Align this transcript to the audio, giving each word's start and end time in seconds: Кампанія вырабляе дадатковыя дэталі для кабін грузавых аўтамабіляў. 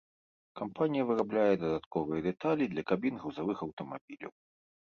Кампанія 0.61 1.03
вырабляе 1.09 1.53
дадатковыя 1.65 2.25
дэталі 2.29 2.63
для 2.73 2.83
кабін 2.95 3.13
грузавых 3.23 3.57
аўтамабіляў. 3.69 4.31